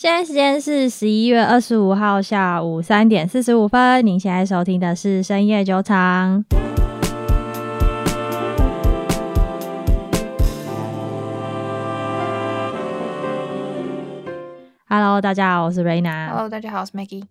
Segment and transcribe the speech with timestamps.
[0.00, 4.06] 现在时间是十一月二十五号下午三点四十五分。
[4.06, 6.44] 您现在收听的是深夜酒场。
[14.86, 16.28] Hello，大家好，我是 Raina。
[16.28, 17.24] Hello，大家好，我是 Maggie。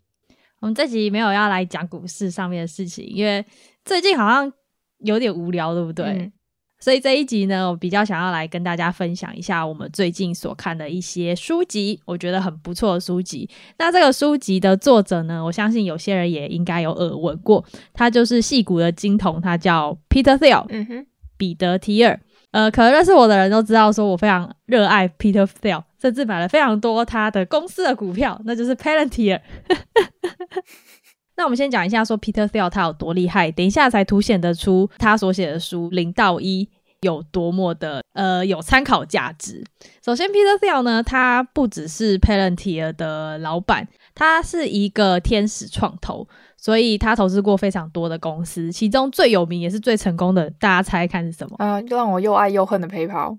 [0.59, 3.45] 我们这集没有要来讲股市上面的事情，因为
[3.85, 4.51] 最近好像
[4.97, 6.05] 有点无聊，对不对？
[6.05, 6.33] 嗯
[6.79, 13.49] 所以这一集呢，我比较想要来跟大家分享一下我们最近所看的一些书籍，我觉得很不错的书籍。
[13.79, 22.19] 那这个书籍的作者呢，我相信有些人也应该有耳闻过，他就是戏骨的金童，他叫 Peter Thiel，嗯哼，彼得·提尔。
[22.51, 29.41] 呃，可能认识我的人都知道，说我非常热爱 Peter Thiel，甚至买了非常多他的公司的股票，那就是 Palantir。
[31.35, 36.67] 那我们先讲一下，说 Peter Thiel 他有多厉害，等一下才凸显得出他所写的书零到一
[37.01, 39.63] 有多么的呃有参考价值。
[40.03, 51.55] 首先，Peter Thiel 呢，他不只是 Palantir 的老板，他是一个天使创投，所以他投资过非常多的公司，其中最有名也是最成功的，大家猜看是什么？
[51.59, 53.37] 啊、呃，让我又爱又恨的 PayPal。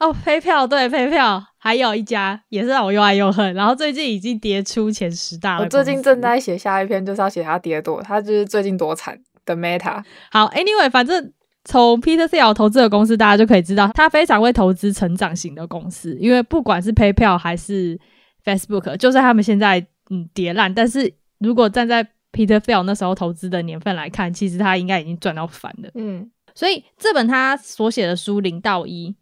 [0.00, 5.64] 哦，PayPal 对 PayPal，还有一家也是让我又爱又恨，然后最近已经跌出前十大了。
[5.64, 10.02] 我最近正在写下一篇，就是要写它跌多，它就是最近多惨的 Meta。
[10.32, 11.32] 好，Anyway，反正
[11.64, 17.98] 从 Peter Thiel 投资的公司，大家就可以知道，他非常会投资成长型的公司，因为不管是 PayPal 还是
[18.44, 25.90] Facebook，就算他们现在嗯跌烂，但是如果站在 Peter Thiel 那时候投资的年份来看，其实他应该已经赚到翻了。
[25.94, 29.14] 嗯，所以这本他所写的书零到一。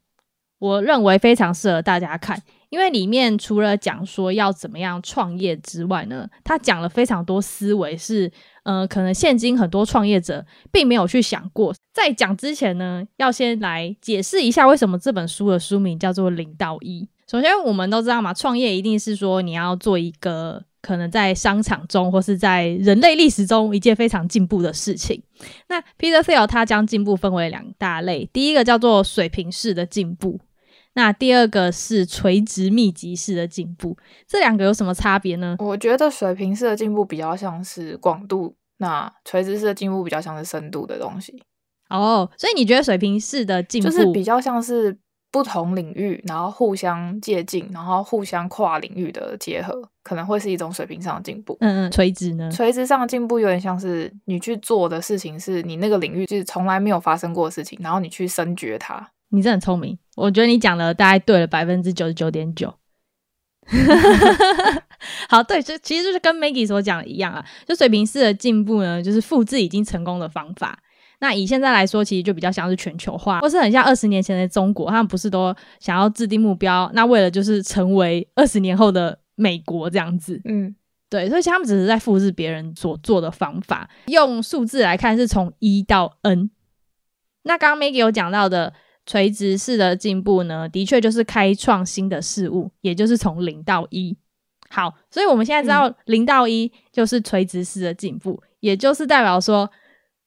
[0.60, 2.38] 我认为非常适合大家看，
[2.68, 8.30] 因为里面除了讲说要怎么样创业之外呢，他讲了非常多思维是，
[8.70, 11.74] 呃，可能现今很多创业者并没有去想过。
[11.92, 17.08] 在讲之前呢，要先来解释一下为什么这本书的书名叫做零到一。
[17.28, 25.20] 首先，我们都知道嘛，创业一定是说你要做一个可能在商场中或是在人类历史中一件非常进步的事情。
[25.68, 30.38] 那 Peter Thiel 他将进步分为两大类，第一个叫做水平式的进步。
[30.94, 35.56] 那第二个是垂直密集式的进步，这两个有什么差别呢？
[35.60, 41.42] 我觉得水平式的进步比较像是广度，那垂直式的进步比较像是深度的东西。
[41.88, 44.96] 哦，所以你觉得水平式的进步就是比较像是
[45.32, 51.56] 不同领域，然后互相借镜，然后互相跨领域的结合，可能会是一种水平上的进步。
[51.60, 52.50] 嗯嗯，垂直呢？
[52.50, 59.10] 垂直上的进步有点像是你去做的事情是你那个领域就是从来没有发生过的事情，然后你去深掘它。
[59.30, 62.72] 你真的很聪明，我觉得你讲的大概对了百分之九十九点九。
[65.28, 70.78] 好，对，就其实就是跟 Maggie 所讲的一样啊，就水平式的进步呢，就是复制已经成功的方法。
[71.20, 80.40] 那以现在来说，其实就比较像是全球化，或是很像二十年前的中国，他们不是都想要制定目标，那为了就是成为二十年后的美国这样子。
[80.44, 80.74] 嗯，
[81.08, 86.50] 对，所以他们只是在复制别人所做的方法，用数字来看是从一到 N。
[87.44, 88.72] 那刚刚 Maggie 有讲到的。
[89.10, 94.16] 垂直式的进步呢，的确就是开创新的事物，也就是从零到一。
[94.68, 99.68] 好，所以我们现在知道零到一就是垂直式的进步，嗯，也就是代表说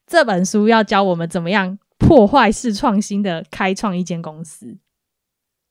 [0.06, 4.68] 这本书要教我们怎么样破坏式创新的开创一间公司。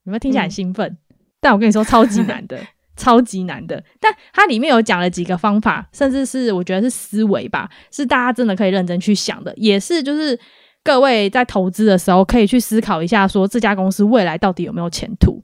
[0.04, 0.88] 有没有听起来很兴奋？
[1.10, 2.58] 嗯，但我跟你说，超级难的，
[2.96, 3.84] 超级难的。
[4.00, 10.40] 但它里面有讲了几个方法，甚至是我觉得是思维吧，是大家真的可以认真去想的，也是就是。
[10.84, 15.42] 各位在投资的时候，可以去思考一下，说这家公司未来到底有没有前途？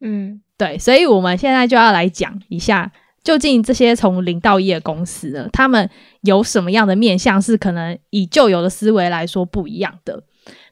[0.00, 5.88] 嗯，对，所以我们现在就要来讲一下，究竟这些从零到一的公司呢，他们
[6.22, 10.24] 有什么样的面向是可能以旧有的思维来说不一样的？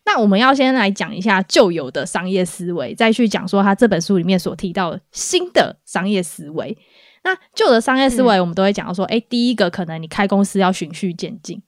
[0.05, 6.77] 那我们要先来讲一下旧有的商业思维，再去讲说他这本书里面所提到的新的商业思维。
[7.23, 11.63] 那旧的商业思维，我们都会讲到说，诶、欸，第一个可能你开公司要循序渐进。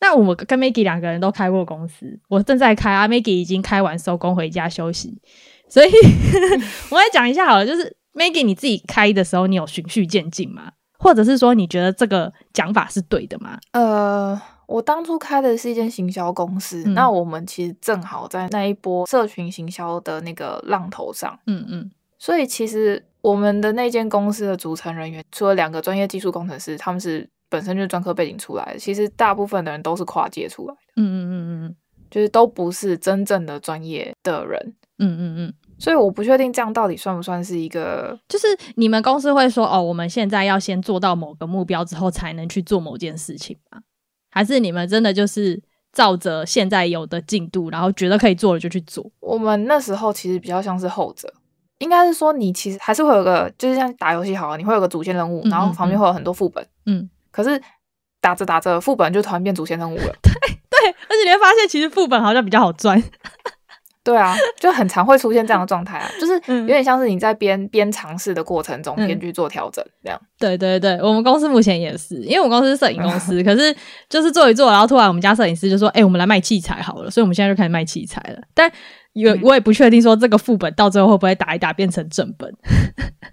[0.00, 5.20] 那我们跟 Maggie 两个人都开过公司，我正在开啊，Maggie 已经开完收工回家休息，
[5.68, 5.90] 所以
[6.90, 10.70] 我来讲一下好了，就是 Maggie 你自己开的时候，你有循序渐进吗？
[11.00, 13.58] 或者是说你觉得这个讲法是对的吗？
[13.72, 27.28] 呃，我当初开的是一间行销公司，嗯，那我们其实正好在那一波社群行销的那个浪头上，嗯嗯，所以其实我们的那间公司的组成人员，除了两个专业技术工程师，他们是。
[27.48, 31.76] 本身就是专科背景出来的，其实大部分的人都是跨界出来的，嗯嗯嗯嗯，
[32.10, 38.46] 就是都不是真正的专业的人，嗯嗯嗯，所以我不确定这样到底算不算是一个，就是
[38.76, 43.80] 你们公司会说哦，我们现在要先做到某个目标之后才能去做某件事情吗？
[44.30, 45.60] 还是你们真的就是
[45.92, 49.10] 照着现在有的进度，然后觉得可以做了就去做？
[49.20, 51.32] 我们那时候其实比较像是后者，
[51.78, 57.08] 应该是说你其实还是会有个，就是像打游戏好了，你会有个主线任务，然后旁边会有很多副本，嗯，
[57.38, 57.62] 可是
[58.20, 60.32] 打着打着副本就突然变主线任务了， 对
[60.68, 63.00] 对，而且你会发现其实副本好像比较好赚。
[64.02, 66.32] 对啊，就很常会出现这样的状态啊， 就是
[66.62, 70.18] 有点像是你在边边尝试的过程中边去做调整这样。
[70.38, 73.74] 对对对，我们公司目前也是，因为我们公司是摄影公司， 可是
[74.08, 78.72] 就是做一做，然后突然我们家摄影师就说：“哎，我们来卖器材好了。”所以我们现在就开始卖器材了，但。
[79.18, 82.52] 有我也不确定说这个副本到最后会不会打一打变成正本，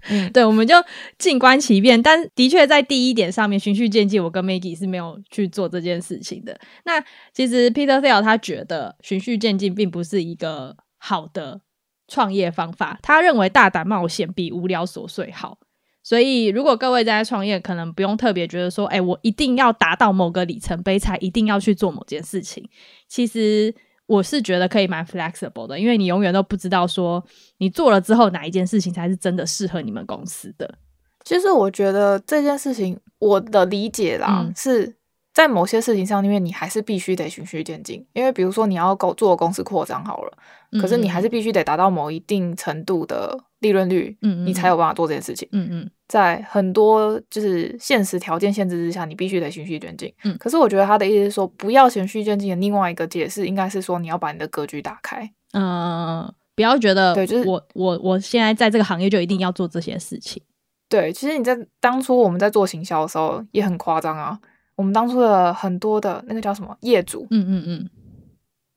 [0.08, 0.74] 嗯， 对，我们就
[1.18, 2.02] 静观其变。
[2.02, 6.58] 但的确在第一点上面循序渐进，我跟 Maggie 是没有去做这件事情的。
[6.84, 7.02] 那
[7.32, 11.60] 其实 Peter Thiel 他觉得循序渐进并不是一个好的
[12.08, 15.58] 创业方法，他认为大胆冒险比无聊琐碎好。
[16.02, 22.68] 所以如果各位在创业，可能不用特别觉得说，哎，我一定要达到某个里程碑才一定要去做某件事情。
[23.08, 23.74] 其实。
[24.06, 27.24] 我是觉得可以蛮 flexible 的，因为你永远都不知道说
[27.58, 30.78] 你做了之后哪一件事情才是真的适合你们公司的。
[31.24, 34.94] 其实我觉得这件事情，我的理解啦，嗯、是
[35.34, 38.06] 在某些事情上，因为你还是必须得循序渐进。
[38.12, 40.32] 因为比如说你要搞做公司扩张好了，
[40.80, 45.90] 可是你还是必须得达到某一定程度的利润率，嗯，嗯，你才有办法做这件事情，嗯嗯。
[46.08, 50.12] 在很多就是现实条件限制之下，你必须得循序渐进。
[50.22, 55.28] 嗯，可是我觉得他的意思是说，不要循序渐进的另外一个解释，应该是说你要把你的格局打开。
[55.52, 60.40] 嗯，不要觉得对，就是我我我现在在这个行业就一定要做这些事情。
[60.88, 64.38] 对，其实你在当初我们在做行销的时候也很夸张啊。
[64.76, 67.90] 我们当初的很多的那个叫什么业主，嗯嗯嗯，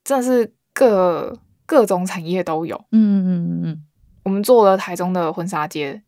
[0.03, 1.37] 真的是各
[1.67, 2.75] 各种产业都有。
[2.91, 3.83] 嗯嗯嗯嗯嗯，
[4.23, 6.01] 我们做了台中的婚纱街。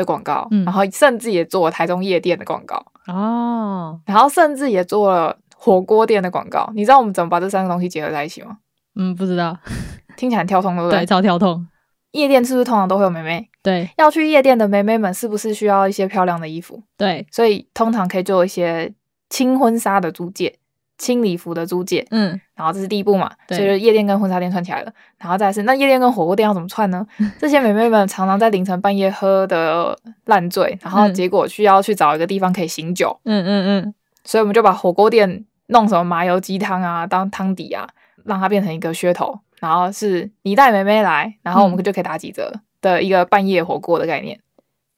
[0.00, 6.70] 的广告，嗯，然后甚至也做了台中夜店的广告哦，然后甚至也做了火锅店的广告。
[6.74, 8.58] 你知道我们怎么把这三个东西结合在一起吗？
[8.96, 9.56] 嗯，不知道，
[10.16, 11.00] 听起来很跳通，对不对？
[11.00, 11.66] 对，超跳通。
[12.12, 13.48] 夜店是不是通常都会有妹妹？
[13.62, 16.82] 对，要去夜店的妹妹们是不是需要一些漂亮的衣服？
[16.96, 18.92] 对，所以通常可以做一些
[19.28, 20.58] 轻婚纱的租借。
[21.00, 23.56] 轻礼服的租借，嗯，然后这是第一步嘛，对。
[23.56, 27.04] 所以就夜店跟婚纱店串起来了，然后再是那夜店跟火锅店要怎么串呢？
[27.40, 33.94] 这些美眉们常常在凌晨半夜喝的烂醉，然后结果需要去找一个地方可以醒酒，嗯嗯嗯，
[34.24, 37.88] 所以我们就把火锅店弄什么麻油鸡汤啊当汤底啊，
[38.26, 44.38] 让它变成一个噱头，然后是你带美眉来，然后我们就可以打几折的一个半夜火锅的概念。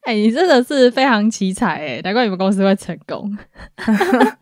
[0.05, 3.29] 哎、欸，你真的是非常奇才哎，难怪你们公司会成功。
[3.87, 4.37] 那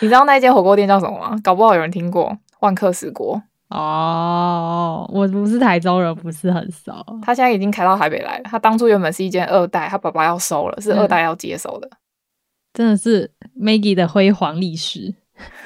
[0.00, 1.38] 你知道那一间火锅店叫什么吗？
[1.44, 5.08] 搞不好有人听过万客石锅哦。
[5.12, 6.92] 我不是台州人，不是很熟。
[7.22, 8.44] 他现在已经开到台北来了。
[8.44, 11.86] 他当初原本是一间二代，他爸爸要收了，是二代要接手的。
[11.88, 11.98] 嗯、
[12.72, 15.14] 真的是 Maggie 的辉煌历史。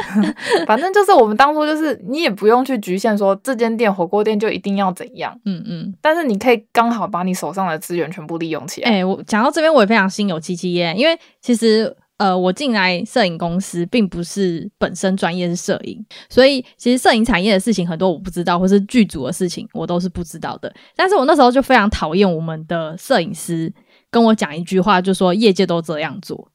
[0.67, 8.91] 反正就是我们当初就是你也不用去局限说这间店火锅店就一定要怎样，嗯嗯，但是你可以刚好把你手上的资源全部利用起来。
[8.91, 20.73] 哎、欸，我讲到这边我也非常心有戚戚焉，因为其实呃我进来摄影公司并不是本身专业是摄影，所以其实摄影产业的事情很多我不知道，或是剧组的事情我都是不知道的。
[20.97, 23.73] 但是我那时候就非常讨厌我们的摄影师
[24.11, 26.50] 跟我讲一句话，就说业界都这样做。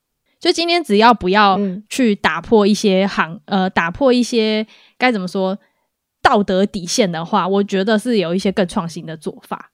[0.45, 1.59] 就今天，只要不要
[1.89, 5.57] 去打破一些行，嗯、呃，打破一些该怎么说
[6.21, 9.71] 道德底线的话，我觉得是有一些更创新的做法。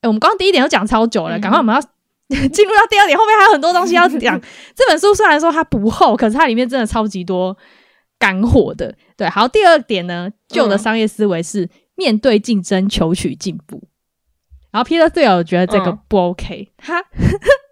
[0.00, 1.80] 欸、我们刚刚第一点都讲超久了，赶、嗯、快我们要
[2.48, 4.40] 进入到第二点，后面还有很多东西要讲。
[4.74, 7.54] 这本书虽然说它不厚，可是它里面真的超级多
[8.18, 8.94] 干货的。
[9.18, 13.76] 对，好，第二点呢，旧的商业思维是面对竞争，求取进步。
[13.76, 13.88] 嗯、
[14.72, 17.04] 然后 Peter Thiel 觉得这个不 OK，、嗯、他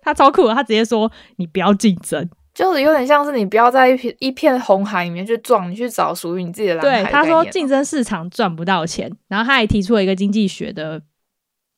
[0.03, 2.29] 他超酷，他直接说你不要竞争。
[2.63, 7.03] 就是有点像是你不要在一片一片红海里面去撞，你去找属于你自己的蓝海。
[7.03, 11.03] 对，他说竞争市场赚不到钱，然后他还提出了一个经济学的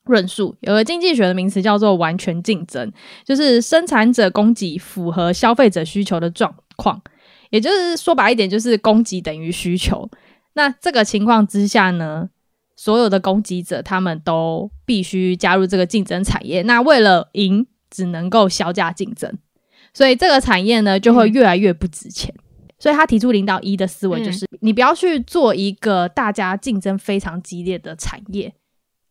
[0.04, 2.92] 论述，有个经济学的名词叫做完全竞争，
[3.24, 7.00] 就是生产者供给符合消费者需求的状况，
[7.48, 10.06] 也就是说白一点，就是供给等于需求。
[10.52, 12.28] 那这个情况之下呢，
[12.76, 19.38] 所有的供给者他们都必须加入这个竞争产业，那为了赢，只能够削价竞争。
[19.94, 22.34] 所以这个产业呢，就会越来越不值钱。
[22.36, 22.42] 嗯、
[22.78, 28.52] 所以他提出零到一的思维，就是、嗯、你不要去做一个大家竞争非常激烈的产业，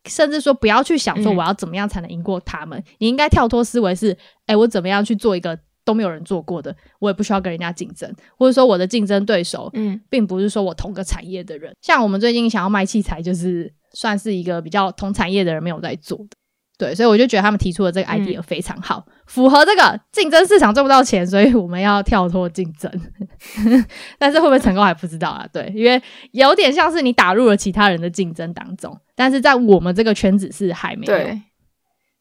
[0.05, 2.77] 甚至说不要去想说我要怎么样才能赢过他们。
[2.77, 11.73] 嗯、你应该跳脱思维是，哎，我怎么样去做一个都没有人做过的，我也不需要跟人家竞争，或者说我的竞争对手，嗯，并不是说我同个产业的人。
[11.81, 16.29] 像我们最近想要卖器材，就是算是一个比较同产业的人没有在做的。
[16.83, 22.91] 对，所以我就觉得他们提出的这个 idea 非常好，嗯、符合这个竞争市场赚不到钱，所以我们要跳脱竞争。
[24.19, 25.47] 但是会不会成功还不知道啊？
[25.53, 31.13] 对，因为有点像是你打入了其他人的竞争当中，但是在我们这个圈子是还没有。
[31.13, 31.41] 对，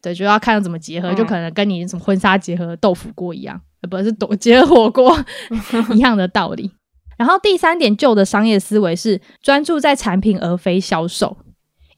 [0.01, 5.19] 对，就要看怎么结合，嗯、就可能跟你什么婚纱结合豆腐锅一样，呃，不是结合火锅
[5.93, 6.71] 一样的道理。
[7.19, 11.37] 然后第三点，旧的商业思维是专注在产品而非销售。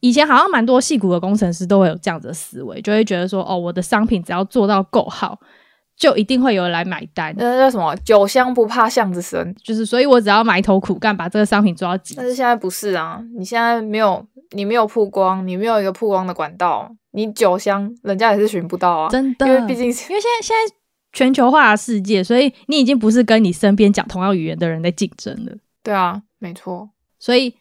[0.04, 5.40] 以前好像蛮多戏骨的工程师都会有这样子的思维，就会觉得说，哦，我的商品只要做到够好，
[5.96, 7.34] 就一定会有人来买单。
[7.38, 7.96] 那叫什么？
[8.04, 12.20] 酒香不怕巷子深，就是所以我只要埋头苦干，把这个商品做到极致。
[12.20, 19.08] 但是现在不是啊，你现在没有，你没有曝光，你没有一个曝光的管道，你酒香人家也是寻不到啊。
[19.08, 20.74] 真的，因为毕竟因为现在现在
[21.14, 25.52] 全球化的世界，所以你已经不是跟你身边讲同样语言的人在竞争了。
[25.82, 26.90] 对啊，没错。
[27.18, 27.54] 所以。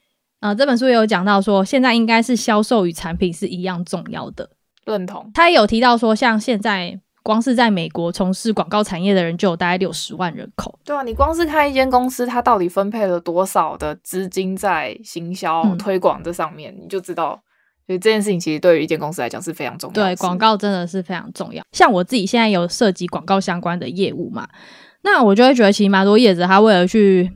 [0.43, 4.49] 啊、呃，这本书也有讲到说，现在应该是销售与产品是一样重要的。
[4.85, 5.31] 认同。
[5.33, 10.77] 他也有提到说，像现在光是在美国从事广告产业的人就有大概六十万人口。
[10.83, 17.41] 对啊，你光是看一间公司，它到底分配了多少的资金在行销推广这上面，嗯、你就知道。
[17.87, 20.13] 所以这件事情其实对于一间公司来讲是非常重要的。
[20.13, 21.63] 对，广告真的是非常重要。
[21.71, 24.45] 像我自己现在有涉及广告相关的业务嘛，
[25.03, 27.31] 那我就会觉得其实蛮多业者他为了去。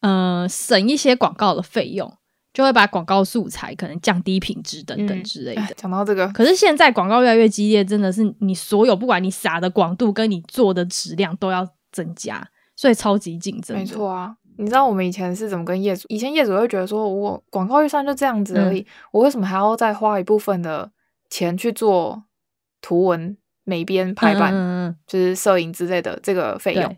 [0.00, 2.12] 嗯、呃，省一些广告的费用，
[2.52, 5.62] 就会把广告素材可能降低品质等等之类的。
[5.76, 13.76] 讲、嗯、到这个，可是现在广告越来越激烈，真的是你所有不管你撒的广度跟你做的质量都要增加，所以超级竞争。
[13.76, 16.06] 没错啊，你知道我们以前是怎么跟业主？
[16.08, 20.90] 以前业主会觉得说，我广告预算就这样子而已，嗯、我为什么还要再花一部分的
[21.28, 22.24] 钱去做
[22.80, 26.96] 图文美编排版，嗯嗯嗯就是摄影之类的这个费用？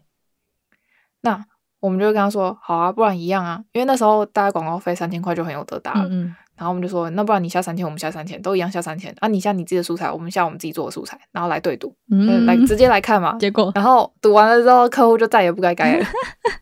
[1.22, 1.44] 那。
[1.80, 6.04] 我们就跟他说，好啊，不然一样啊，因为那时候大概广告费三千块就很有得打了。
[6.08, 9.28] 嗯嗯，然后我们就说，那不然你下三千，我们下三千，都一样下三千啊。
[9.28, 13.36] 你下你自己的素材，我们下我们自己做的素材，然后来对赌，嗯，来直接来看嘛。
[13.40, 16.06] 结果，然后赌完了之后，客户就再也不该改了，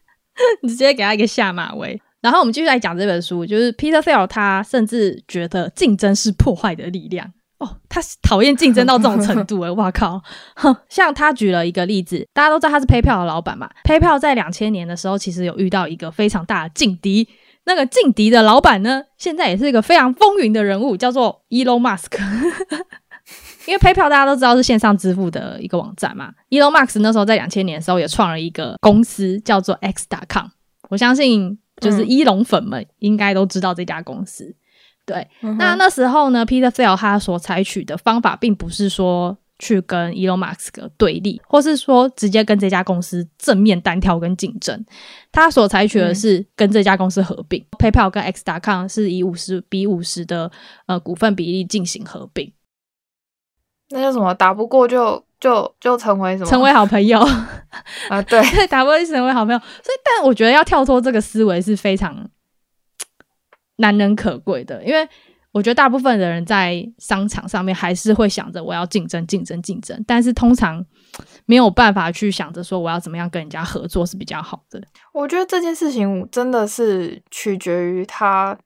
[0.62, 2.00] 你直接给他一个下马威。
[2.20, 7.32] 然后我们继续来讲这本书，就是 Peter Thiel 他甚至觉得竞争是破坏的力量。
[7.59, 10.23] 哦，他讨厌竞争到这种程度诶， 哇靠！
[10.57, 13.71] 哼， 像他举了一个例子，大家都知道他是 PayPal 的老板嘛。
[13.85, 17.27] PayPal 在两千年的时候，其实有遇到一个非常大的劲敌。
[17.65, 22.21] 那个劲敌的老板呢，现在也是一个非常风云的人物，叫做 Elon Musk。
[23.67, 26.33] 因为 PayPal 大家都知道是线上支付的一个网站嘛。
[26.51, 30.47] Elon Musk 那时候在两千年的时候也创了一个公司，叫做 X.com。
[30.91, 34.55] 我相信就是伊隆粉们应该都知道这家公司。
[35.07, 44.85] 对，嗯、那那时候呢，Peter Thiel 他所采取的方法，并不是说去跟 Elon Musk 对立，或是说直接跟这家公司正面单挑跟竞争。
[45.31, 50.51] 他所采取的是跟这家公司合并、嗯、，PayPal 跟 X.com 是以五十比五十的
[50.87, 52.53] 呃股份比例进行合并。
[53.91, 54.35] 那叫什么？
[54.35, 56.51] 打不过就就就成为什么？
[56.51, 57.21] 成为好朋友
[58.09, 58.21] 啊？
[58.29, 59.59] 对，打不过就成为好朋友。
[59.61, 62.29] 所以，但我觉得要跳脱这个思维是非常。
[63.76, 65.09] 难能可贵的，因为
[65.52, 70.85] 我觉得大部分的人在商场上面还是会想着我要竞争、竞争、竞争，但是通常
[71.47, 74.83] 没有办法去想着说我要怎么样跟人家合作是比较好的。
[75.14, 78.59] 我觉得这件事情真的是取决于他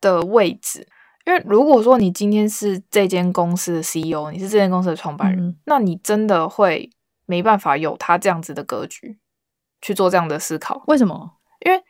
[0.00, 0.84] 的位置，
[1.26, 6.90] 因为如果说你今天是这间公司的 CEO，你是这间公司的创办人，嗯、那你真的会
[7.26, 9.16] 没办法有他这样子的格局
[9.80, 10.82] 去做这样的思考。
[10.88, 11.38] 为什么？
[11.64, 11.80] 因为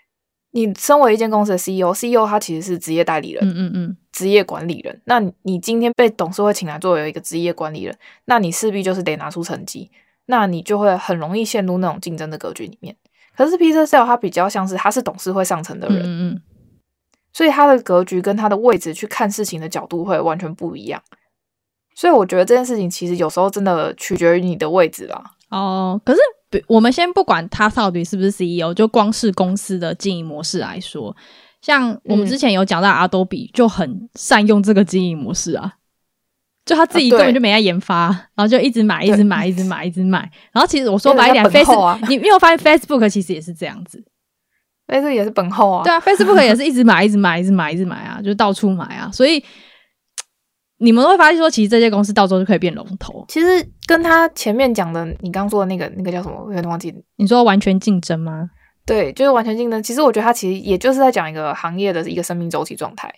[0.54, 5.00] 你身为一间公司的 CEO，CEO 他其实是职业代理人，嗯嗯嗯，职业管理人。
[5.06, 9.90] 那你今天被董事会请来作为一个职业管理人，那你势必就是得拿出成绩，
[10.26, 12.94] 那你就会很容易陷入那种竞争的格局里面。
[13.34, 16.42] 可是 Peter Sale 他比较像是他是董事会上层的人，嗯嗯，
[17.32, 21.02] 所以他的格局跟他的位置去看事情的角度会完全不一样。
[21.94, 25.24] 所以我觉得这件事情其实有时候真的取决于你的位置啦。
[25.48, 26.20] 哦，可是。
[26.66, 31.14] 我们先不管他到底是不是 CEO，就光是公司的经营模式来说，
[31.60, 35.72] 像我们之前有讲到 Adobe 就很善用这个经营模式啊，
[36.64, 40.30] 就他自己根本就没在研发，啊、然后就一直买，一直买，一直买，一直买。
[40.52, 44.04] 然后其实我说白一点，Facebook 你没有发现 Facebook 其实也是这样子
[44.88, 45.84] ，Facebook 也是本厚啊。
[45.84, 49.42] 对啊，Facebook 也是一直买，一直买，一直买，一直买啊，就到处买啊，所以。
[50.82, 53.24] 你们会发现说，其实这些公司到时候就可以变龙头。
[53.28, 56.36] 其实跟他前面讲的，你刚说的那个那个叫什么？
[56.44, 56.92] 我有点忘记。
[57.16, 58.50] 你说完全竞争吗？
[58.84, 59.80] 对，就是完全竞争。
[59.80, 63.08] 其实我觉得他其实也就是在讲一个行业的一个生命周期状态。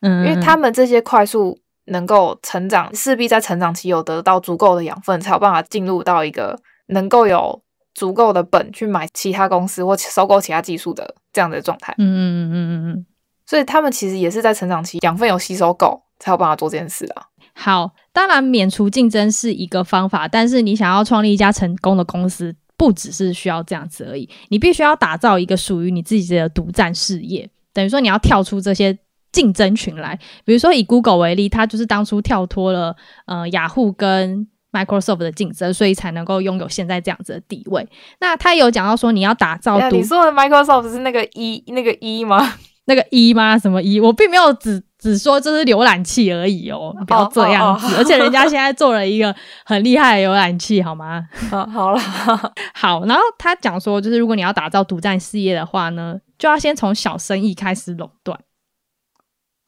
[0.00, 7.62] 嗯，因为他们这些快速能够成长，势必在成长期有得到足够的养分，才有办法进入到一个能够有
[7.94, 11.94] 足够的本去买其他公司或收购其他技术的这样的状态。
[11.98, 13.06] 嗯嗯嗯嗯嗯嗯。
[13.44, 16.02] 所以他们其实也是在成长期养分有吸收够。
[16.22, 17.26] 才有办法做这件事啊！
[17.52, 24.28] 好，当然免除竞争是一个方法，但是你想要创立一家成功的公司，不只是需要这样子而已。
[24.48, 28.96] 你必须要打造一个属于你自己的独占事业，等于说你要跳出这些
[29.32, 30.16] 竞争群来。
[30.44, 32.94] 比如说以 Google 为例，它就是当初跳脱了
[33.26, 37.84] 呃雅虎跟 Microsoft 的竞争，所以才能够拥有现在这样子的地位。
[38.20, 42.54] 那他有讲到说，你要打造，你说的 Microsoft 是那个一那个一吗？
[42.86, 43.56] 那个一吗？
[43.56, 44.00] 什么一？
[44.00, 47.84] 我并没有只只说这是浏览器而已哦，你不要这样子。
[47.84, 49.34] Oh, oh, oh, 而且人家现在做了一个
[49.64, 51.22] 很厉害的浏览器，好吗？
[51.48, 52.00] 好， 好了，
[52.74, 53.04] 好。
[53.04, 58.36] 然后他讲说，就是如果你要打造独占事业的话呢，就要先从小生意开始垄断。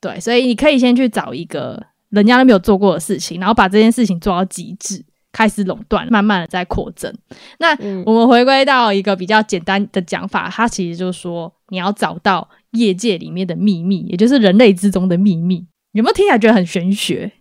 [0.00, 1.80] 对，所以你可以先去找一个
[2.10, 7.14] 人家都没有做过的事情，然后把这件事情做到极致，开始垄断，慢慢的在扩增。
[7.58, 12.48] 那我们回归到一个比较简单的讲法，它其实就是说你要找到。
[12.74, 17.32] 业界里面的秘密，也就是人类之中的秘密，有没有听起来觉得很玄学？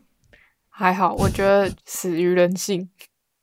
[0.69, 2.89] 还好，我觉得死于人性。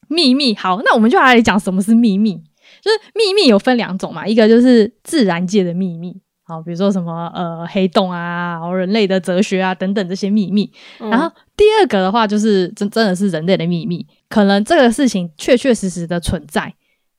[0.09, 2.43] 秘密好，那我们就来讲什么是秘密。
[2.81, 10.73] 就是秘密有分两种嘛，一个就是自然界的秘密，好，比如说什么呃黑洞啊，然后人类的哲学啊等等这些秘密。
[11.01, 16.73] 嗯、然后第二个的话，就是真真的是人类的秘密，可能这个事情确确实实的存在，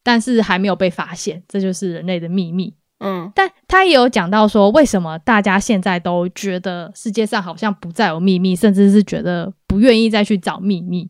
[0.04, 2.74] 但是还没有被发现，这就是人类的秘密。
[3.04, 11.10] 嗯，但他也有讲到说，为什么大家现在都觉得世界上好像不再有秘密，甚至是觉得不愿意再去找秘密？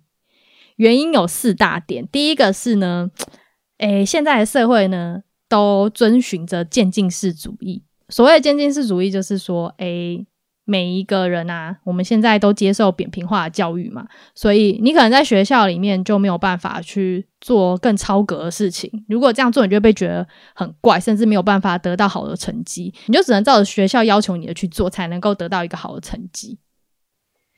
[0.77, 2.07] 原因有四大点。
[2.11, 3.11] 第一个是呢，
[3.79, 7.83] 诶，现在的社会呢都遵循着渐进式主义。
[8.07, 10.25] 所谓渐进式主义，就是说，诶。
[10.71, 18.89] 每一个人啊，我们现在都接受扁平化的教育嘛，所以你可能在学校里面就没有办法去做更超格的事情。
[19.09, 20.25] 如果这样做，你就会被觉得
[20.55, 22.93] 很怪，甚至没有办法得到好的成绩。
[23.07, 26.57] 你就只能照着学校要求你的去做，才能够得到一个好的成绩。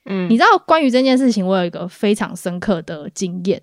[0.06, 3.62] 嗯，你知道关于这件事情，我有一个非常深刻的经验，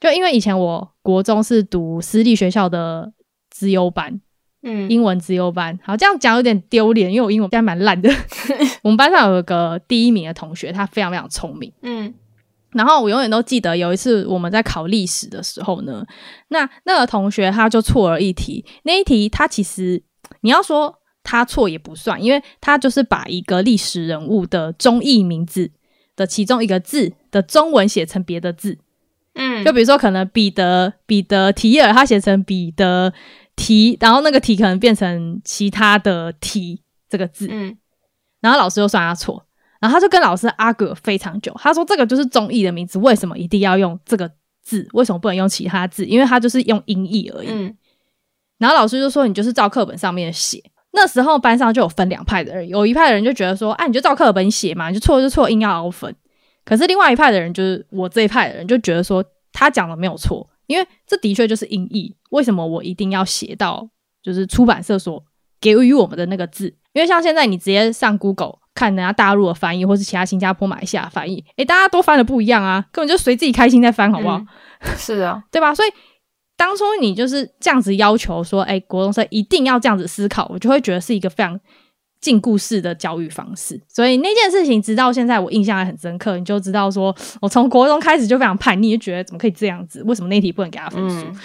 [0.00, 3.12] 就因为以前我国中是读私立学校的
[3.50, 4.22] 资优班。
[4.68, 8.10] 嗯，英文资优班，好，这样讲有点丢脸，因为我英文现在蛮烂的。
[8.82, 11.72] 我们班上有一个第一名的同学，他非常非常聪明。
[11.82, 12.12] 嗯，
[12.72, 16.04] 然后我永远都记得有一次我们在考历史的时候呢，
[16.48, 20.02] 那那个同学他就错了一题，那一题他其实
[20.40, 25.70] 你要说他错也不算，因为他就是把一个历史人物的中译名字
[26.16, 28.78] 的其中一个字的中文写成别的字。
[29.34, 33.12] 嗯，就比如说可能彼得彼得提尔，他写成彼得。
[33.56, 37.76] 题，然后那个题可能变成其他的题这个字，嗯，
[38.40, 39.44] 然后老师又算他错，
[39.80, 44.30] 然后他就跟老师 argue 非常久，他说这个就是中译的名字，为什么一定要用这个
[44.62, 44.86] 字？
[44.92, 46.04] 为什么不能用其他字？
[46.04, 47.48] 因为他就是用音译而已。
[47.48, 47.76] 嗯，
[48.58, 50.62] 然后老师就说你就是照课本上面写。
[50.92, 56.14] 那时候班上就有分两派的人，有一派的人就觉得说，哎、啊，你就照课本写嘛，你就错就错，硬要凹分。
[56.64, 60.48] 可是另外一派的人就是我这一派的人就觉得说，他讲的没有错。
[60.66, 63.88] 因为这的确就是音译，为什么我一定要写到
[64.22, 65.24] 就是出版社所
[65.60, 66.66] 给予我们的那个字？
[66.92, 74.38] 因为像现在你直接上 Google 看人家大陆的翻译，或是其他新加坡、马来西亚翻译，诶，大家都翻的不一样啊，根本就随自己开心在翻，好不好？
[74.80, 75.74] 嗯、是啊， 对吧？
[75.74, 75.88] 所以
[76.56, 81.58] 当初你就是这样子要求说，诶，国中生一定要这样子思考，我就会觉得是一个非常。
[82.20, 86.38] 禁锢式的教育方式，所以那件事情直到现在我印象还很深刻。
[86.38, 90.02] 你就知道说，我从国中开始就非常叛逆，就觉得怎么可以这样子？
[90.04, 91.26] 为什么那题不能给他分数？
[91.26, 91.36] 嗯、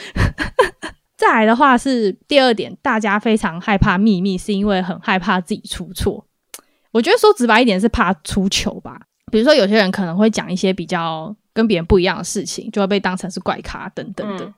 [1.16, 6.26] 再来的话是第二点，大家非常害怕秘密，是因为很害怕自己出错。
[6.92, 9.00] 我觉得说直白一点是怕出糗吧。
[9.32, 14.46] 比如说有些人可能会讲一些比较跟别人不一样的事情，就会被当成是怪咖等等的。
[14.46, 14.54] 嗯、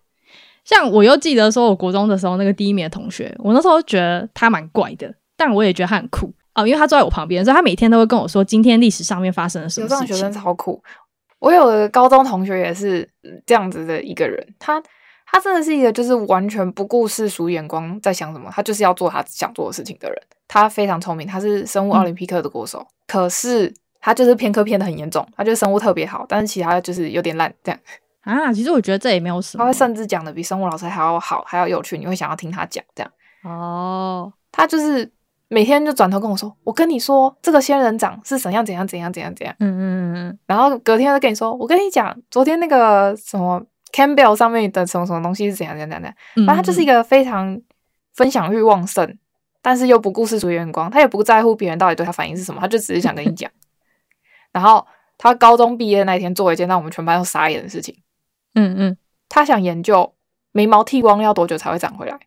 [0.64, 5.14] 像我又记得说，我国中的时候那个第一名的同学，我那时候觉得他蛮怪的。
[5.46, 10.00] 但我也觉得他很酷哦，因为他坐在我旁边，所以他每天都会跟我说今天历史上面发生了什么事情。
[10.00, 10.82] 有这种学生超酷。
[11.40, 13.06] 我有个高中同学也是
[13.46, 14.82] 这样子的一个人，他
[15.26, 20.18] 他真的是一个就是完全不顾世俗眼光在想什么，他就是要做他想做的事情的人。
[20.48, 27.80] 他非常聪明，他是生物奥林匹克的国手，嗯、可是他就是偏科偏的很严重，他就是生物特别好，但是其他就是有点烂这样
[28.22, 28.54] 啊。
[28.54, 33.12] 其实我觉得这也没有什么，他会甚至讲的比生物老师还要好，还要有趣，你会想要听他讲这样。
[33.44, 35.12] 哦，他就是。
[35.54, 40.40] 每天就转头跟我说：“我跟你说，这个仙人掌是怎样怎样怎样怎样怎样。”嗯嗯嗯嗯。
[40.48, 46.14] 然后隔天就跟你说：“我跟你讲，昨天那个什么 Campbell 上面的什么什么东西是怎样怎样怎样。”
[46.48, 47.62] 反正他就是一个非常
[48.16, 49.16] 分享欲旺盛，
[49.62, 53.52] 但是又不顾世俗眼光，他也不在乎别人到底对他反应是什么，他就只是想跟你讲。
[54.52, 54.84] 然后
[55.20, 57.96] 他高中毕业那一天做了一件让我们全班都傻眼的事情。
[58.56, 58.98] 嗯嗯。
[59.30, 60.14] 他想研究
[60.52, 62.20] 眉毛剃光要多久才会长回来。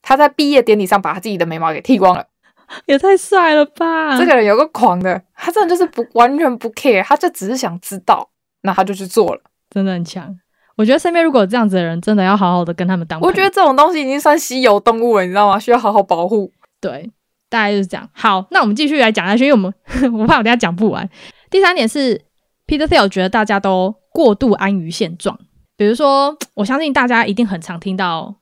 [0.00, 2.26] 他在毕业典礼上把他自己的眉毛给剃光了。
[2.86, 4.18] 也太帅了吧！
[4.18, 8.30] 这个人有个狂的，他真的就是不完全不 care，他就只是想知道，
[8.62, 10.38] 那他就去做了，真的很强。
[10.76, 13.20] 我觉得身边如果有这样子的人，真的要好好的跟他们当。
[13.20, 15.58] 我觉得这种东西已经算稀有动物了，你知道吗？
[15.58, 16.50] 需要好好保护。
[16.80, 17.10] 对，
[17.50, 18.08] 大概就是这样。
[18.12, 19.72] 好，那我们继续来讲下去，因为我们
[20.18, 21.08] 我怕我等下讲不完。
[21.50, 22.20] 第三点是
[22.66, 25.38] Peter Thiel 觉得大家都过度安于现状，
[25.76, 28.36] 比如说，我相信大家一定很常听到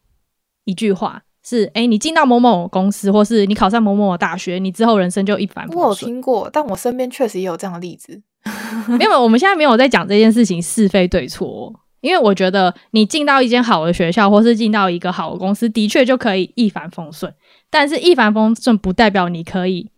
[0.65, 5.85] 一句话是：哎，你进到某某公司，或是你考上某某大学，你之后人生就一帆风顺。
[5.85, 8.21] 我有听过，但我身边确实也有这样的例子。
[8.89, 17.33] 没有，我们现在没有在讲这件事情是非对错哦，因为我觉得你进到一间好的学校，或是进到一个好的公司，的确就可以一帆风顺。
[17.69, 19.91] 但是，一帆风顺不代表你可以，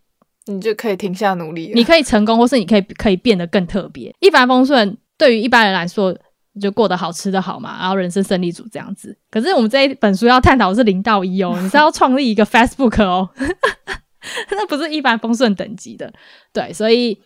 [0.46, 4.12] 你就可以停下努力，你可以成功，或是你可以可以变得更特别。
[4.20, 6.14] 一帆风顺对于一般人来说，
[6.60, 9.16] 就过得好，吃得好嘛，然后人生胜利组这样子。
[9.30, 13.30] 可是，我们这一本书要探讨的是零到一哦，你是要创立一个 Facebook 哦，
[14.50, 16.12] 那不是一帆风顺等级的。
[16.52, 17.20] 对，所以。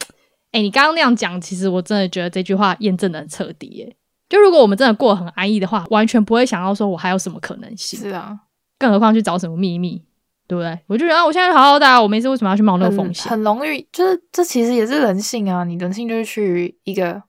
[0.53, 3.67] 哎、欸，你刚刚那样讲，其实我真的觉得这句话验证的很彻底。
[3.67, 3.97] 耶。
[4.27, 7.99] 就如果我们真的过得很安逸的话，完全不会想要说我还有什么可能性。
[8.01, 8.39] 是啊，
[8.79, 10.03] 更何况去找什么秘密，
[10.47, 10.79] 对不对？
[10.87, 13.29] 我就觉得啊，我现在好好的，我没事，为什么要去冒那个风险？
[13.31, 15.62] 很容易，就是这其实也是人性啊。
[15.65, 17.23] 你人性就是去一个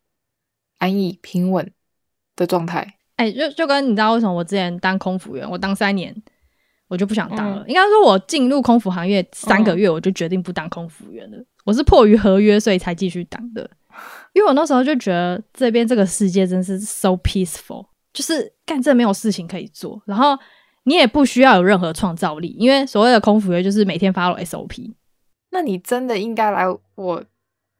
[0.78, 1.70] 安逸平稳
[2.38, 2.80] 的状态。
[3.18, 6.16] 哎、欸，就就跟你知道为什么我之前当空服员，我当三年，
[6.88, 7.64] 我就不想当了。
[7.64, 11.38] 嗯、应该说，我进入空服行业三个月，我就决定不当空服员了。
[11.38, 13.70] 嗯我是迫于合约，所以才继续当的。
[14.32, 20.30] 因为我那时候就觉得这边这个世界真是 so peaceful，就是干这没有事情可以做，然后
[20.86, 24.94] 你也不需要有任何创造力，因为所谓的空服员就是每天 follow SOP。
[25.50, 26.64] 那你真的应该来
[26.96, 27.22] 我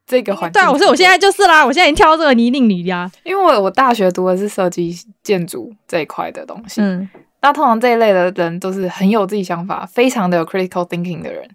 [0.08, 0.60] 这个环境？
[0.60, 3.08] 对啊，我说我现在就是啦，我现在已经跳到这个泥泞里呀。
[3.22, 7.06] 因为我我大学读的是设计建筑这一块的东西，嗯，
[7.42, 11.48] 那通常这一类的人都是很有自己想法，非常的有 critical thinking 的人。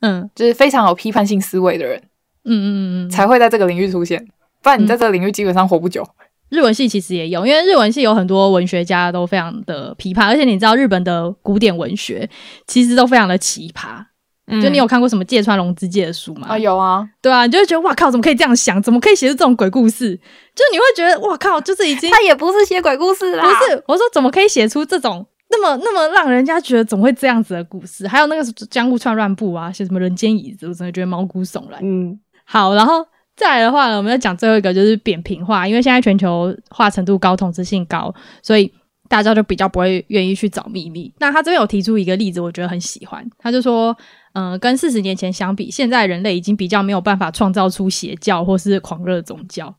[0.00, 2.00] 嗯，就是非常有批判性思维的人，
[2.44, 4.26] 嗯嗯嗯嗯，才会在这个领域出现，
[4.62, 6.02] 不然你在这个领域基本上活不久。
[6.02, 12.30] 嗯、日文系其实也有，因为日文系有很多文学家都非常的批判，而且你知道日本的古典文学
[12.66, 14.04] 其实都非常的奇葩。
[14.48, 16.48] 嗯、就你有看过什么芥川龙之介的书吗？
[16.48, 18.82] 啊，有啊，对啊，你就会觉得哇靠，怎么可以这样想？
[18.82, 20.16] 怎么可以写出这种鬼故事？
[20.54, 25.26] 就你会觉得哇靠，就是已经他也不是写鬼故事啦，不是，我说怎么可以写出这种？
[25.50, 28.06] 那么那么让人家觉得怎么会这样子的故事？
[28.06, 31.80] 还有那个江户川乱步啊，写什么人间椅子，我真的觉得毛骨悚然。
[31.82, 38.70] 嗯，好，然后再来的话呢，我们要讲最后一个就是扁平化，因为现在全球化程度高，统治性高，所以
[39.08, 41.12] 大家就比较不会愿意去找秘密。
[41.18, 43.28] 那他这边有提出一个例子，我觉得很喜欢。
[43.38, 43.96] 他就说，
[44.34, 49.74] 嗯、跟四十年前相比，现在人类已经比较没有办法创造出邪教或是狂热宗教。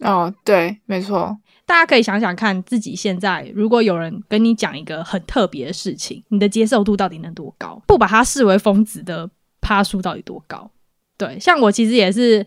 [0.00, 1.38] 哦，对，没错。
[1.66, 7.80] 大家可以想想看，自己现在如果有人跟你讲一个很特别的事情，你的接受度到底能多高？
[7.86, 9.30] 不把它视为疯子的
[9.62, 10.70] 趴数到底多高？
[11.16, 12.46] 对，像我其实也是，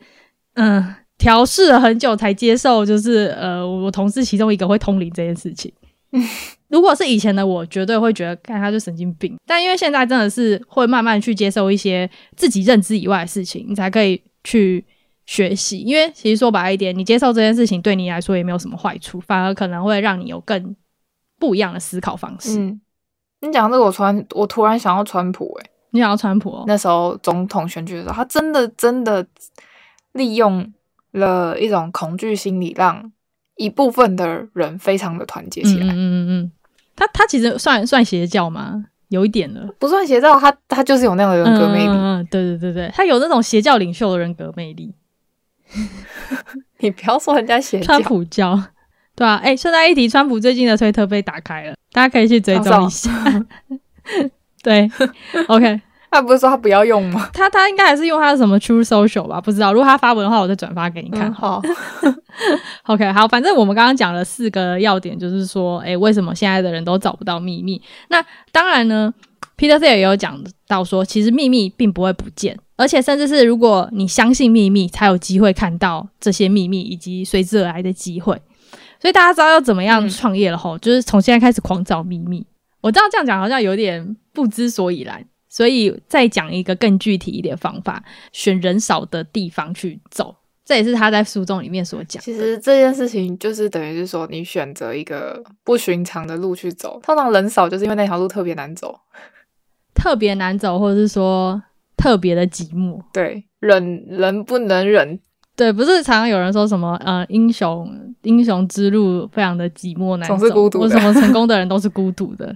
[0.53, 5.73] 嗯，调试了很久才接受，就是呃，我同事其中一个会通灵这件事情。
[6.69, 9.37] 如果是以前的我，绝对会觉得看他就神经病。
[9.45, 14.85] 但因为现在真的是会慢慢去接受一些自己认知以外的事情，你才可以去。
[15.29, 20.73] 学习，因为其实说白一点，你接受这件事情对你来说也没有什么坏处，反而可能会让你有更
[21.37, 22.57] 不一样的思考方式。
[22.57, 22.79] 嗯，
[23.41, 26.63] 你讲这个，我突然我突然想要川普，诶，你想要川普哦？
[26.65, 29.27] 那时候总统选举的时候，他真的真的
[30.13, 30.73] 利用
[31.11, 33.11] 了一种恐惧心理，让
[33.57, 35.93] 一部分的人非常的团结起来。
[35.93, 36.51] 嗯嗯嗯，
[36.95, 38.85] 他他其实算算邪教吗？
[39.09, 41.87] 有一点了，不算邪教，他他就是有那样的人格魅力。
[41.89, 44.93] 嗯，对对对对，他有那种邪教领袖的人格魅力。
[46.79, 48.61] 你不要说人家邪教川普教，
[49.15, 53.11] 对啊，哎、欸，顺带一提，川普最近的推特被打开了，大家可以去追踪一下。
[54.63, 54.89] 对
[55.47, 57.29] ，OK， 他不是说他不要用吗？
[57.33, 59.41] 他他应该还是用他的什么 True Social 吧？
[59.41, 61.27] 不知道，如果他发文的话，我再转发给你看。
[61.27, 61.61] 嗯、好，
[62.87, 67.81] OK，好，反正我们刚刚讲了四个要点，就是说，哎、欸，为什么现在的人都找不到秘密？
[68.09, 69.13] 那当然呢
[69.57, 72.57] ，Peter Thiel 也有讲到说，其实秘密并不会不见。
[72.77, 78.39] 而且，甚至是如果你相信秘密，才有机会看到这些秘密以及随之而来的机会。
[79.01, 82.45] 所以大家知道要怎么样创业了吼，嗯、就是从现在开始狂找秘密。
[82.81, 85.25] 我知道这样讲好像有点不知所以然，
[85.57, 90.35] 所以再讲一个更具体一点方法：选人少的地方去走。
[90.63, 92.21] 这也是他在书中里面所讲。
[92.21, 96.99] 其实这件事情就是等于是说，你选择一个不寻常的路去走。
[97.01, 98.99] 通常人少，就是因为那条路特别难走，
[99.95, 101.59] 特别难走，或者是说。
[101.97, 105.19] 特别的寂寞，对，忍人不能忍，
[105.55, 107.91] 对，不是常常有人说什么呃，英雄
[108.21, 112.55] 英雄之路非常的寂寞难走，总是孤独的，或什么成功的人都是孤独的。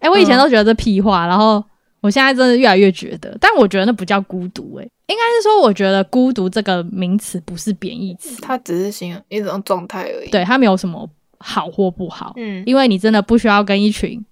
[0.00, 1.64] 哎、欸，我以前都觉得这屁话，嗯、然后
[2.08, 11.06] 我现在真的越来越觉得，但我觉得那不叫孤独、欸，哎，应该是说我觉得孤独这个名词不是贬义词，它只是形容一种状态而已，对，它没有什么
[11.38, 14.24] 好或不好，嗯，因为你真的不需要跟一群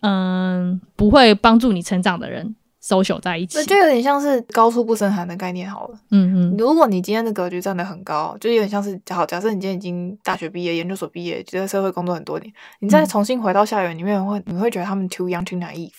[0.00, 2.56] 嗯不会帮助你成长的人。
[2.84, 3.58] social 在一起。
[3.58, 5.98] 那就有点像是高处不胜寒的概念好了。
[6.10, 15.92] 嗯嗯，如果你今天的格局站得很高，就有点像是好，假设你今天已经大学毕业、研究所毕业，就在社会工作很多年，你再重新回到校园里面会，会你会觉得他们 too young too naive。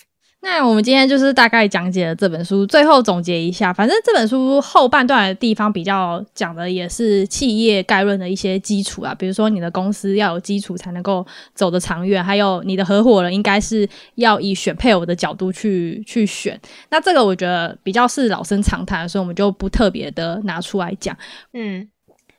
[0.46, 11.26] 那我们今天就是大概讲解了这本书，最后总结一下，反正这本书后半段的地方比较讲的也是企业概论的一些基础啊，比如说你的公司要有基础才能够
[11.56, 16.60] 走得长远，还有你的合伙人应该是要以选配偶的角度去去选。
[16.90, 21.18] 那这个我觉得比较是老生常谈，所以我们就不特别的拿出来讲。
[21.54, 21.88] 嗯。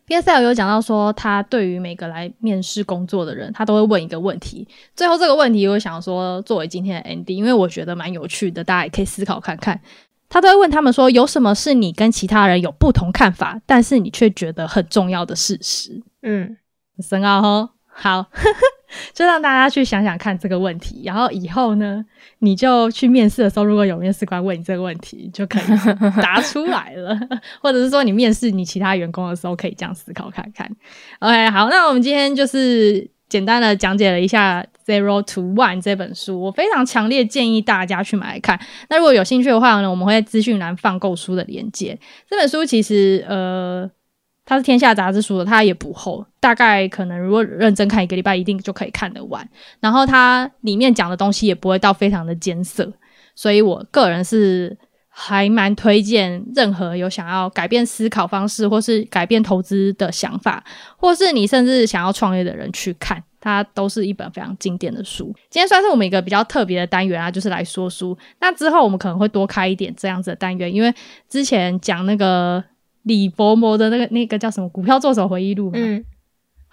[0.07, 4.67] PSL 有讲到说，他对于每个来面试工作的人，他都会问一个问题。
[4.95, 9.81] 最后这个问题，我想说作为今天的 ending，因为我觉得蛮有趣的，大家也可以思考看看。
[10.29, 16.03] 他都会问他们说，有什么是你跟其他人有不同看法，但是你却觉得很重要的事实？
[16.23, 16.57] 嗯，
[17.01, 17.71] 深奥哦。
[17.87, 18.27] 好，
[19.13, 22.05] 就让大家去想想看这个问题，然后以后呢，
[22.39, 25.63] 你就去面试的时候，如果有面试官问你这个问题，就可以
[26.23, 27.19] 答出来了，
[27.61, 30.71] 或者是说你面试你其他员工的时候，可以这样思考看看。
[31.21, 38.61] OK，好，那我们今天就是简单的讲解了一下《Zero to One》这本书，我非常强烈建议大家去买来看。
[38.89, 41.99] 那如果有兴趣的话呢，我们会在资讯栏放购书的链接。
[42.29, 43.91] 这本书其实呃。
[44.47, 49.49] 它是天下杂志出的，它也不厚，大概可能如果认真看一个礼拜，一定就可以看得完。
[49.81, 52.93] 然后它里面讲的东西也不会到非常的艰涩，
[53.35, 54.77] 所以我个人是
[55.09, 60.63] 还蛮推荐任何有想要改变思考方式，或是改变投资的想法，
[60.99, 65.35] 或是你甚至想要创业的人去看，它都是一本非常经典的书。
[65.49, 68.15] 今天算是我们一个比较特别的单元啊，就是来说书。
[68.41, 70.93] 那之后我们可能会多开一点这样子的单元，因为
[71.31, 72.63] 之前讲那个。
[73.05, 76.05] 李伯伯的那个那个叫什么《股票作手回忆录》嗯。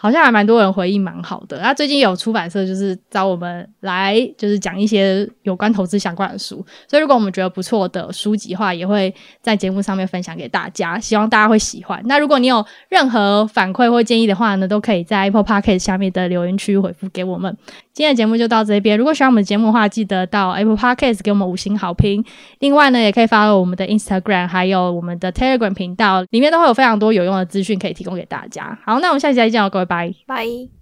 [0.02, 1.60] 好像还蛮多人回应蛮好的。
[1.60, 6.66] 那最近有出版社就是找我们来，就是讲一些有关投资相关的书。
[6.88, 12.02] 所以如果我们觉得不错的书籍的话，也会在节目上面分享给大家，希望大家会喜欢。
[12.06, 17.56] 那如果你有任何反馈或建议的话呢，都可以在 Apple Podcast 下面的留言区回复给我们。
[17.94, 18.98] 今天的节目就到这边。
[18.98, 22.26] 如果喜欢我们的节目的话，记得到 Apple Podcast 给我们五星好评。
[22.58, 28.76] 另外呢，也可以 follow 我们的 Instagram，还有我们的 Telegram 频道，里面都会有非常多有用的资讯可以提供给大家。
[28.84, 29.86] 好，那我们下期再见哦，各位。
[29.92, 30.81] 拜拜。